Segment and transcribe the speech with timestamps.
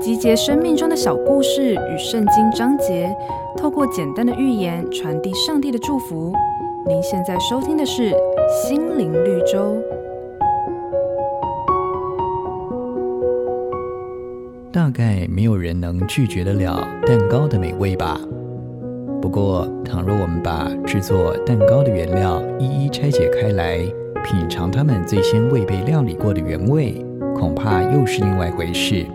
[0.00, 3.14] 集结生命中的小故事与圣经章节，
[3.56, 6.32] 透过简单的寓言传递上帝的祝福。
[6.86, 8.10] 您现在收听的是
[8.66, 9.76] 《心灵绿洲》。
[14.72, 18.18] 大概没有人能拒绝得了蛋糕的美味吧？
[19.20, 23.78] 不过，倘若我们把制作蛋糕的原料一一拆解开来，
[24.24, 27.04] 品尝它们最先未被料理过的原味，
[27.38, 29.06] 恐怕又是另外一回事。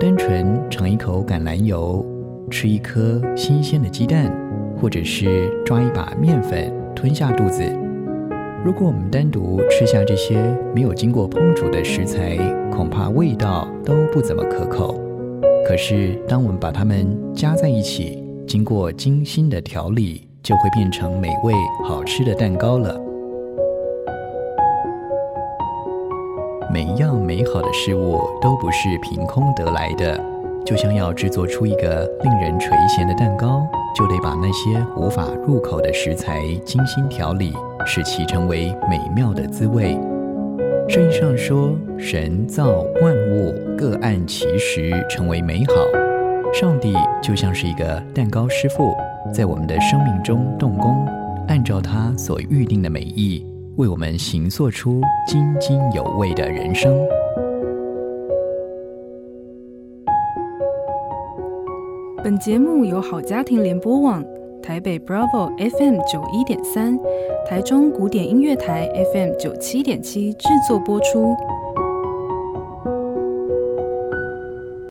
[0.00, 2.04] 单纯尝一口橄榄油，
[2.50, 4.32] 吃一颗新鲜的鸡蛋，
[4.80, 7.62] 或者是抓一把面粉吞下肚子，
[8.64, 10.36] 如果我们单独吃下这些
[10.74, 12.36] 没有经过烹煮的食材，
[12.72, 15.00] 恐怕味道都不怎么可口。
[15.66, 21.54] 可是，当我们把它们加在一起，经过精心的调理，就会变成美味
[21.84, 23.00] 好吃的蛋糕了。
[26.72, 30.18] 每一样美好的事物都不是凭空得来的，
[30.64, 37.52] 就像要制作出一个令人垂涎的蛋糕，就得把那些无法入口的食材精心调理，
[37.84, 39.98] 使其成为美妙的滋味。
[40.88, 45.74] 圣经上说，神造万物各按其时成为美好，
[46.52, 48.94] 上帝就像是一个蛋糕师傅，
[49.34, 51.04] 在我们的生命中动工，
[51.48, 53.44] 按照他所预定的美意。
[53.80, 56.94] 为我们行塑出津津有味的人生。
[62.22, 64.22] 本节目由好家庭联播网、
[64.62, 66.98] 台北 Bravo FM 九一点三、
[67.48, 71.34] 台中古典音乐台 FM 九七点七制作播出。